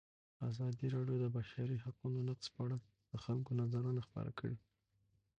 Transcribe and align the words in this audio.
ازادي 0.49 0.87
راډیو 0.95 1.17
د 1.19 1.21
د 1.23 1.25
بشري 1.37 1.75
حقونو 1.85 2.17
نقض 2.27 2.47
په 2.55 2.59
اړه 2.65 2.77
د 3.11 3.13
خلکو 3.23 3.51
نظرونه 3.61 4.01
خپاره 4.07 4.31
کړي. 4.39 4.57